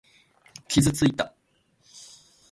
[0.67, 1.31] 傷ついた。